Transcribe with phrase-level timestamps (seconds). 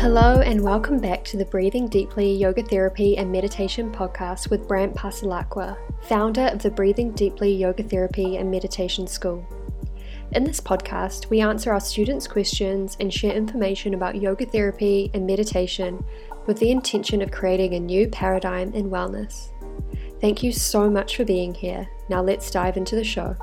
[0.00, 4.94] Hello, and welcome back to the Breathing Deeply Yoga Therapy and Meditation podcast with Brant
[4.94, 9.46] Passalacqua, founder of the Breathing Deeply Yoga Therapy and Meditation School.
[10.32, 15.26] In this podcast, we answer our students' questions and share information about yoga therapy and
[15.26, 16.02] meditation
[16.46, 19.50] with the intention of creating a new paradigm in wellness.
[20.18, 21.86] Thank you so much for being here.
[22.08, 23.36] Now let's dive into the show.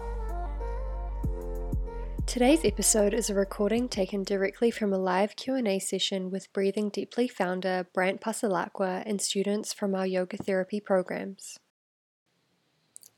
[2.38, 7.28] Today's episode is a recording taken directly from a live Q&A session with Breathing Deeply
[7.28, 11.58] founder Brant Passalacqua and students from our yoga therapy programs.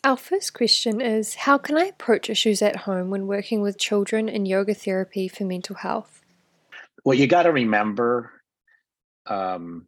[0.06, 4.30] Our first question is How can I approach issues at home when working with children
[4.30, 6.22] in yoga therapy for mental health?
[7.04, 8.32] What you got to remember
[9.26, 9.86] um,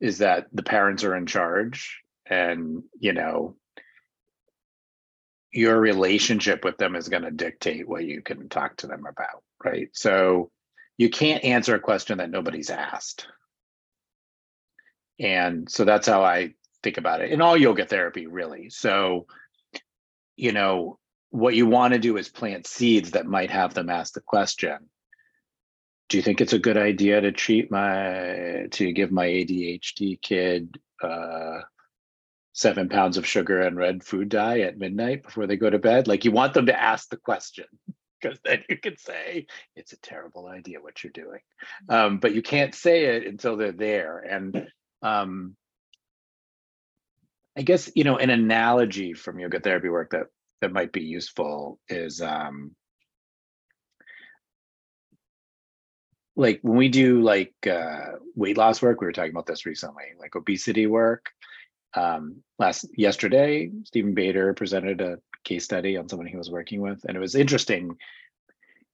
[0.00, 3.56] is that the parents are in charge, and you know
[5.56, 9.42] your relationship with them is going to dictate what you can talk to them about,
[9.64, 9.88] right?
[9.92, 10.50] So
[10.98, 13.26] you can't answer a question that nobody's asked.
[15.18, 18.70] And so that's how I think about it in all yoga therapy, really.
[18.70, 19.26] So,
[20.36, 20.98] you know,
[21.30, 24.78] what you want to do is plant seeds that might have them ask the question
[26.08, 30.78] Do you think it's a good idea to treat my, to give my ADHD kid
[31.02, 31.60] uh,
[32.56, 36.08] seven pounds of sugar and red food dye at midnight before they go to bed?
[36.08, 37.66] Like you want them to ask the question
[38.20, 41.40] because then you can say it's a terrible idea what you're doing.
[41.90, 44.18] Um, but you can't say it until they're there.
[44.20, 44.68] And
[45.02, 45.54] um,
[47.56, 50.26] I guess you know an analogy from yoga therapy work that
[50.62, 52.74] that might be useful is um,
[56.34, 59.02] like when we do like uh, weight loss work.
[59.02, 61.26] We were talking about this recently, like obesity work
[61.94, 67.04] um, last yesterday, Stephen Bader presented a case study on someone he was working with,
[67.04, 67.96] and it was interesting.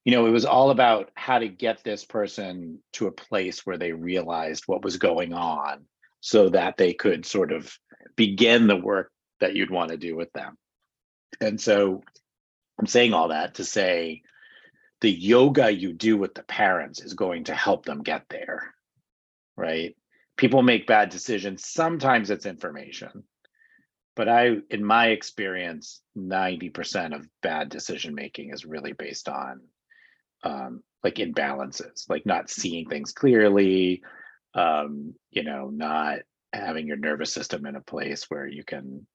[0.05, 3.77] You know, it was all about how to get this person to a place where
[3.77, 5.85] they realized what was going on,
[6.21, 7.77] so that they could sort of
[8.15, 10.57] begin the work that you'd want to do with them.
[11.41, 12.03] And so,
[12.79, 14.23] I'm saying all that to say,
[15.01, 18.73] the yoga you do with the parents is going to help them get there,
[19.57, 19.97] right?
[20.37, 21.67] People make bad decisions.
[21.67, 23.23] Sometimes it's information.
[24.15, 29.61] But I, in my experience, 90% of bad decision making is really based on
[30.43, 34.03] um, like imbalances, like not seeing things clearly,
[34.53, 36.19] um, you know, not
[36.51, 39.07] having your nervous system in a place where you can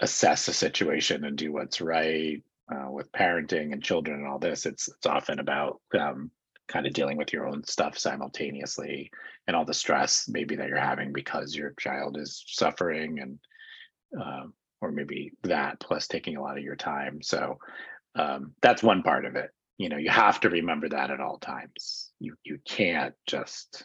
[0.00, 2.42] assess a situation and do what's right
[2.74, 4.64] uh, with parenting and children and all this.
[4.64, 6.30] It's it's often about um,
[6.70, 9.10] kind of dealing with your own stuff simultaneously
[9.46, 13.38] and all the stress maybe that you're having because your child is suffering and
[14.18, 14.44] uh,
[14.80, 17.20] or maybe that plus taking a lot of your time.
[17.22, 17.58] So
[18.14, 19.50] um, that's one part of it.
[19.78, 22.10] You know you have to remember that at all times.
[22.20, 23.84] You you can't just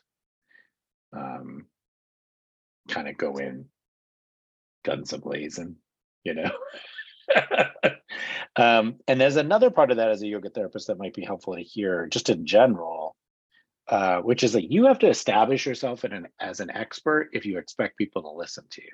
[1.15, 1.65] um,
[2.89, 3.65] kind of go in
[4.83, 5.73] guns ablazing
[6.23, 6.51] you know
[8.55, 11.55] um, and there's another part of that as a yoga therapist that might be helpful
[11.55, 13.15] to hear, just in general,
[13.87, 17.57] uh, which is that you have to establish yourself an, as an expert if you
[17.57, 18.89] expect people to listen to you.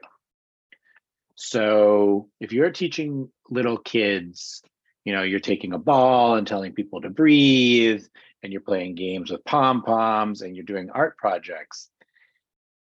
[1.36, 4.62] So if you're teaching little kids,
[5.06, 8.06] you know, you're taking a ball and telling people to breathe,
[8.44, 11.90] and you're playing games with pom poms, and you're doing art projects.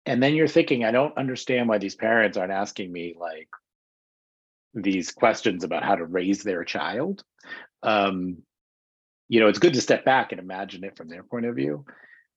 [0.06, 3.48] And then you're thinking, I don't understand why these parents aren't asking me, like,
[4.74, 7.22] these questions about how to raise their child
[7.82, 8.38] um,
[9.28, 11.84] you know it's good to step back and imagine it from their point of view.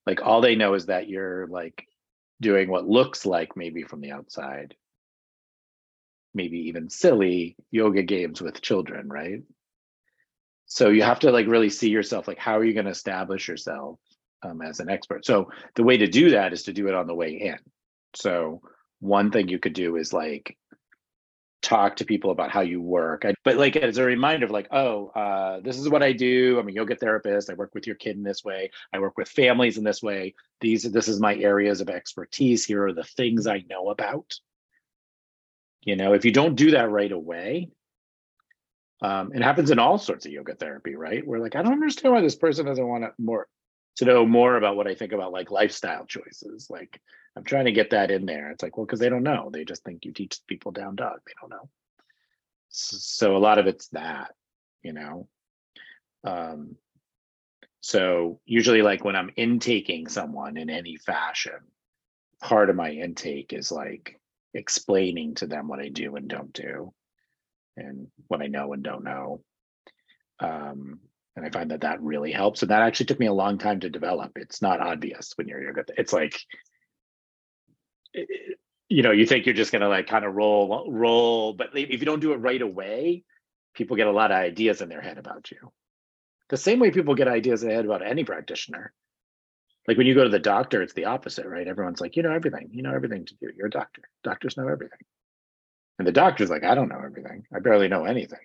[0.05, 1.85] Like all they know is that you're like
[2.41, 4.75] doing what looks like maybe from the outside.
[6.33, 9.41] Maybe even silly yoga games with children right?
[10.65, 13.47] So you have to like really see yourself like how are you going to establish
[13.47, 13.99] yourself
[14.43, 15.25] um, as an expert?
[15.25, 17.57] So the way to do that is to do it on the way in.
[18.15, 18.61] So
[18.99, 20.57] one thing you could do is like
[21.61, 23.25] talk to people about how you work.
[23.25, 26.59] I, but like as a reminder of like, oh, uh, this is what I do.
[26.59, 27.49] I'm a yoga therapist.
[27.49, 28.71] I work with your kid in this way.
[28.93, 30.35] I work with families in this way.
[30.59, 32.65] These this is my areas of expertise.
[32.65, 34.33] Here are the things I know about.
[35.83, 37.69] You know, if you don't do that right away,
[39.01, 41.25] um, it happens in all sorts of yoga therapy, right?
[41.25, 43.47] We're like, I don't understand why this person doesn't want to more
[43.97, 46.69] to know more about what I think about like lifestyle choices.
[46.69, 46.99] Like
[47.35, 48.51] I'm trying to get that in there.
[48.51, 49.49] It's like, well, because they don't know.
[49.51, 51.19] They just think you teach people down dog.
[51.25, 51.69] They don't know.
[52.69, 54.33] So a lot of it's that,
[54.81, 55.27] you know.
[56.23, 56.75] Um,
[57.81, 61.59] so usually, like when I'm intaking someone in any fashion,
[62.41, 64.19] part of my intake is like
[64.53, 66.93] explaining to them what I do and don't do,
[67.75, 69.41] and what I know and don't know.
[70.39, 70.99] Um,
[71.35, 72.61] and I find that that really helps.
[72.61, 74.33] And that actually took me a long time to develop.
[74.35, 75.85] It's not obvious when you're yoga.
[75.97, 76.39] It's like,
[78.89, 82.05] you know, you think you're just gonna like kind of roll, roll, but if you
[82.05, 83.23] don't do it right away,
[83.73, 85.71] people get a lot of ideas in their head about you.
[86.49, 88.91] The same way people get ideas in their head about any practitioner.
[89.87, 91.67] Like when you go to the doctor, it's the opposite, right?
[91.67, 93.49] Everyone's like, you know everything, you know everything to do.
[93.55, 94.01] You're a doctor.
[94.23, 94.99] Doctors know everything.
[95.97, 97.45] And the doctor's like, I don't know everything.
[97.55, 98.39] I barely know anything.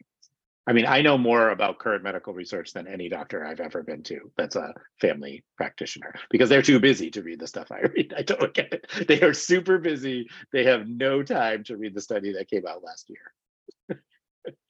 [0.67, 4.03] I mean, I know more about current medical research than any doctor I've ever been
[4.05, 8.13] to that's a family practitioner because they're too busy to read the stuff I read.
[8.17, 9.07] I don't get it.
[9.07, 10.29] They are super busy.
[10.53, 13.99] They have no time to read the study that came out last year.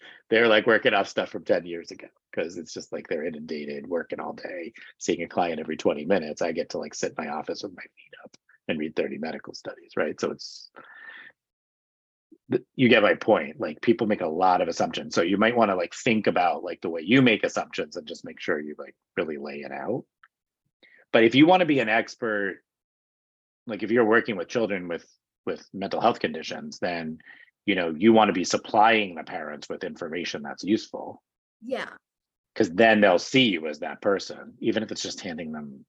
[0.31, 3.87] they're like working off stuff from 10 years ago because it's just like they're inundated,
[3.87, 6.43] working all day, seeing a client every 20 minutes.
[6.43, 8.37] I get to like sit in my office with my feet up
[8.69, 10.21] and read 30 medical studies, right?
[10.21, 10.71] So it's
[12.77, 15.15] you get my point like people make a lot of assumptions.
[15.15, 18.07] So you might want to like think about like the way you make assumptions and
[18.07, 20.05] just make sure you like really lay it out.
[21.13, 22.63] But if you want to be an expert
[23.67, 25.05] like if you're working with children with
[25.45, 27.19] with mental health conditions then
[27.65, 31.23] you know you want to be supplying the parents with information that's useful.
[31.63, 31.89] Yeah.
[32.55, 35.85] Because then they'll see you as that person even if it's just handing them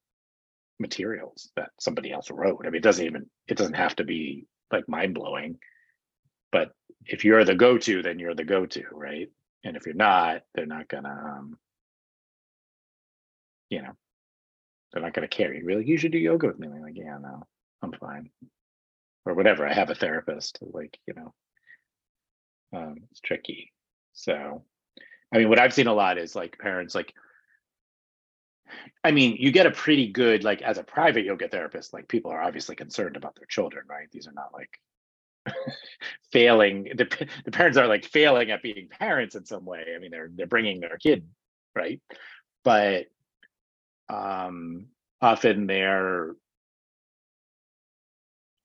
[0.79, 2.63] materials that somebody else wrote.
[2.65, 5.59] I mean it doesn't even it doesn't have to be like mind-blowing
[6.51, 6.71] but
[7.05, 9.29] if you're the go-to then you're the go-to right?
[9.63, 11.57] And if you're not they're not gonna um
[13.69, 13.93] you know
[14.91, 16.67] they're not gonna carry really you should do yoga with me.
[16.67, 17.43] Like yeah no
[17.81, 18.29] i'm fine.
[19.25, 19.67] Or whatever.
[19.67, 21.33] I have a therapist like you know
[22.73, 23.71] um it's tricky.
[24.13, 24.63] So
[25.33, 27.13] i mean what i've seen a lot is like parents like
[29.03, 32.31] I mean, you get a pretty good, like, as a private yoga therapist, like, people
[32.31, 34.07] are obviously concerned about their children, right?
[34.11, 34.79] These are not like
[36.31, 39.85] failing the, the parents are like failing at being parents in some way.
[39.95, 41.25] I mean they're they're bringing their kid
[41.75, 42.01] right?
[42.63, 43.05] But
[44.09, 44.87] um
[45.21, 46.35] often they're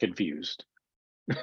[0.01, 0.65] confused.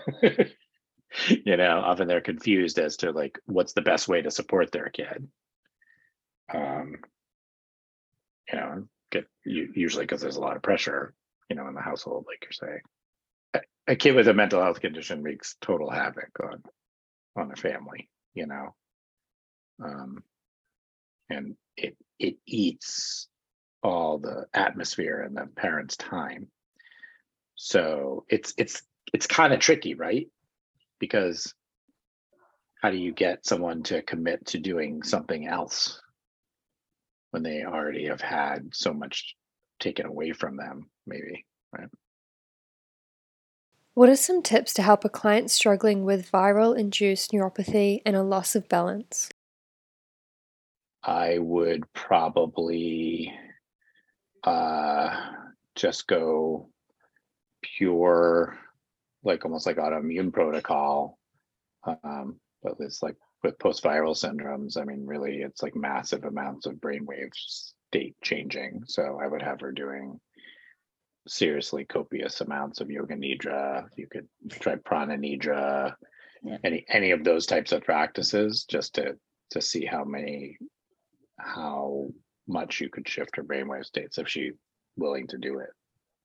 [1.27, 4.89] You know often they're confused as to like what's the best way to support their
[4.89, 5.27] kid.
[6.53, 6.97] Um
[8.51, 11.13] you know get usually because there's a lot of pressure
[11.49, 12.81] you know in the household like you're saying
[13.89, 16.63] a kid with a mental health condition wreaks total havoc on
[17.35, 18.75] on a family you know?
[19.83, 20.23] Um
[21.29, 23.27] and it it eats
[23.83, 26.47] all the atmosphere and the parents time.
[27.55, 28.81] So it's it's
[29.13, 30.27] it's kind of tricky right?
[30.99, 31.53] Because
[32.81, 36.01] how do you get someone to commit to doing something else
[37.31, 39.35] when they already have had so much
[39.79, 41.45] taken away from them maybe
[41.77, 41.89] right
[43.99, 48.23] what are some tips to help a client struggling with viral induced neuropathy and a
[48.23, 49.29] loss of balance?
[51.03, 53.33] I would probably
[54.45, 55.09] uh,
[55.75, 56.69] just go
[57.61, 58.57] pure,
[59.25, 61.19] like almost like autoimmune protocol.
[61.85, 66.67] Um, but it's like with post viral syndromes, I mean, really, it's like massive amounts
[66.67, 68.83] of brainwave state changing.
[68.87, 70.21] So I would have her doing
[71.29, 73.87] seriously copious amounts of yoga nidra.
[73.95, 75.95] You could try prana nidra,
[76.43, 76.57] yeah.
[76.63, 79.17] any any of those types of practices, just to
[79.51, 80.57] to see how many
[81.37, 82.09] how
[82.47, 84.53] much you could shift her brainwave states if she's
[84.97, 85.69] willing to do it.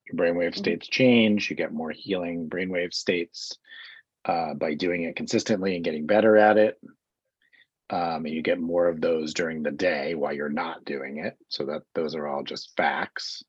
[0.06, 0.58] Your brainwave mm-hmm.
[0.58, 1.50] states change.
[1.50, 3.56] You get more healing brainwave states
[4.24, 6.78] uh, by doing it consistently and getting better at it.
[7.90, 11.36] Um, and you get more of those during the day while you're not doing it.
[11.48, 13.42] So that those are all just facts.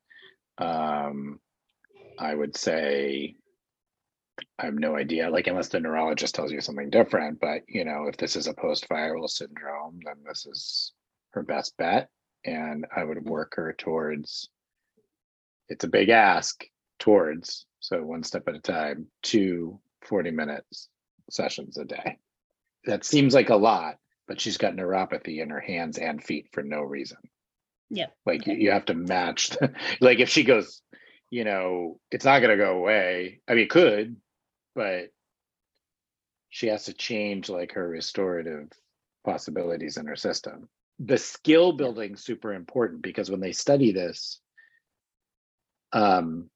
[0.58, 1.40] Um,
[2.18, 3.36] I would say
[4.58, 8.06] I have no idea, like unless the neurologist tells you something different, but you know,
[8.08, 10.92] if this is a post-viral syndrome, then this is
[11.30, 12.08] her best bet.
[12.44, 14.48] And I would work her towards
[15.68, 16.64] it's a big ask
[16.98, 20.88] towards so one step at a time, two 40 minutes
[21.30, 22.18] sessions a day.
[22.84, 23.96] That seems like a lot,
[24.28, 27.18] but she's got neuropathy in her hands and feet for no reason.
[27.90, 28.06] Yeah.
[28.24, 28.52] Like okay.
[28.52, 30.80] you, you have to match the, like if she goes
[31.30, 33.40] you know, it's not going to go away.
[33.48, 34.16] I mean, it could,
[34.74, 35.10] but
[36.48, 38.68] she has to change like her restorative
[39.24, 40.68] possibilities in her system.
[40.98, 44.40] The skill building super important because when they study this,
[45.92, 46.48] um,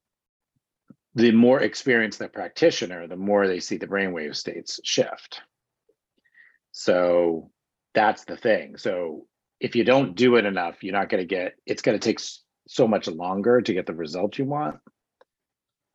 [1.14, 5.42] the more experienced the practitioner, the more they see the brainwave states shift.
[6.72, 7.50] So
[7.94, 8.76] that's the thing.
[8.76, 9.26] So
[9.58, 11.54] if you don't do it enough, you're not going to get.
[11.66, 12.20] It's going to take
[12.70, 14.78] so much longer to get the result you want.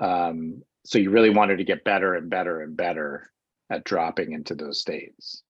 [0.02, 3.32] Um, so you really wanted to get better and better and better
[3.70, 5.42] at dropping into those states.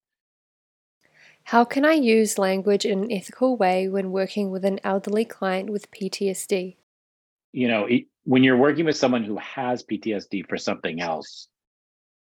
[1.44, 5.72] How can I use language in an ethical way when working with an elderly client
[5.72, 6.76] with PTSD?
[7.54, 7.90] You know,
[8.26, 11.48] when you're working with someone who has PTSD for something else,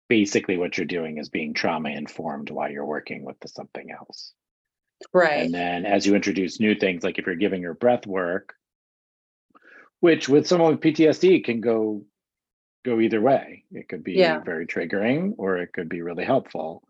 [0.10, 4.34] basically what you're doing is being trauma informed while you're working with the something else.
[5.12, 5.42] Right.
[5.42, 8.54] And then as you introduce new things, like if you're giving her breath work,
[10.02, 12.04] which with someone with PTSD can go
[12.84, 13.64] go either way.
[13.72, 14.40] It could be yeah.
[14.40, 16.84] very triggering or it could be really helpful.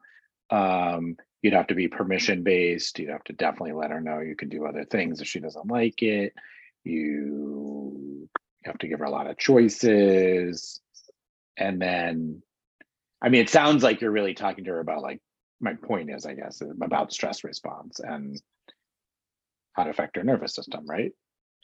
[0.49, 2.97] Um, you'd have to be permission based.
[2.97, 5.67] You'd have to definitely let her know you can do other things if she doesn't
[5.67, 6.33] like it.
[6.83, 8.29] You
[8.63, 10.79] have to give her a lot of choices.
[11.57, 12.41] And then,
[13.21, 15.19] I mean, it sounds like you're really talking to her about like,
[15.59, 18.41] my point is, I guess, about stress response and
[19.73, 21.11] how to affect her nervous system, right?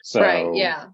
[0.02, 0.86] So, right, yeah.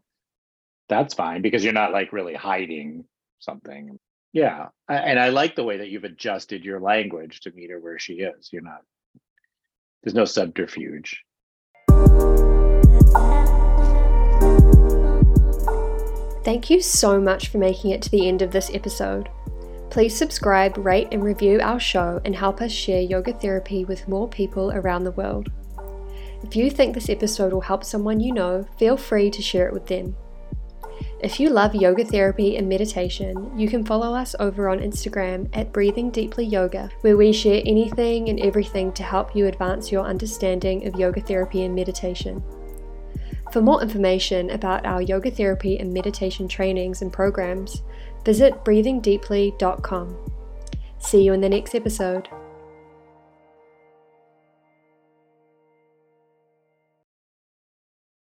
[0.95, 3.05] That's fine because you're not like really hiding
[3.41, 3.99] something.
[4.33, 4.69] Yeah.
[4.89, 8.21] And I like the way that you've adjusted your language to meet her where she
[8.21, 8.51] is.
[8.53, 8.83] You're not,
[10.05, 11.21] there's no subterfuge.
[16.45, 19.29] Thank you so much for making it to the end of this episode.
[19.91, 24.29] Please subscribe, rate, and review our show and help us share yoga therapy with more
[24.29, 25.51] people around the world.
[26.45, 29.73] If you think this episode will help someone you know, feel free to share it
[29.73, 30.15] with them.
[31.21, 35.73] If you love yoga therapy and meditation, you can follow us over on Instagram at
[35.73, 40.87] Breathing Deeply Yoga, where we share anything and everything to help you advance your understanding
[40.87, 42.43] of yoga therapy and meditation.
[43.53, 47.83] For more information about our yoga therapy and meditation trainings and programs,
[48.25, 50.17] visit breathingdeeply.com.
[50.99, 52.29] See you in the next episode.